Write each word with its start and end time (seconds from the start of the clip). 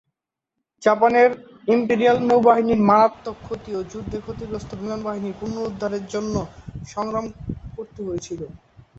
জাপানের 0.81 1.29
ইম্পেরিয়াল 1.67 2.17
নৌবাহিনীর 2.23 2.81
মারাত্মক 2.89 3.37
ক্ষতি 3.41 3.71
ও 3.75 3.89
যুদ্ধে 3.91 4.17
ক্ষতিগ্রস্ত 4.21 4.69
বিমান 4.79 4.99
বাহিনীর 5.07 5.37
পুনরুদ্ধারের 5.39 6.03
জন্য 6.13 6.35
সংগ্রাম 6.87 7.25
করতে 7.77 7.99
হয়েছিল। 8.07 8.41